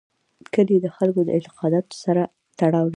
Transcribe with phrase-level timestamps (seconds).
[0.53, 2.21] کلي د خلکو له اعتقاداتو سره
[2.59, 2.89] تړاو لري.